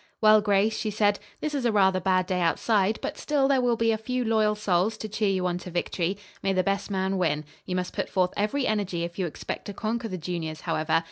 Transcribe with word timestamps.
"Well, 0.19 0.41
Grace," 0.41 0.75
she 0.75 0.89
said, 0.89 1.19
"this 1.41 1.53
is 1.53 1.63
a 1.63 1.71
rather 1.71 1.99
bad 1.99 2.25
day 2.25 2.41
outside, 2.41 2.97
but 3.03 3.19
still 3.19 3.47
there 3.47 3.61
will 3.61 3.75
be 3.75 3.91
a 3.91 3.99
few 3.99 4.25
loyal 4.25 4.55
souls 4.55 4.97
to 4.97 5.07
cheer 5.07 5.29
you 5.29 5.45
on 5.45 5.59
to 5.59 5.69
victory. 5.69 6.17
May 6.41 6.53
the 6.53 6.63
best 6.63 6.89
man 6.89 7.19
win. 7.19 7.45
You 7.67 7.75
must 7.75 7.93
put 7.93 8.09
forth 8.09 8.33
every 8.35 8.65
energy 8.65 9.03
if 9.03 9.19
you 9.19 9.27
expect 9.27 9.65
to 9.65 9.73
conquer 9.73 10.07
the 10.07 10.17
juniors, 10.17 10.61
however. 10.61 10.99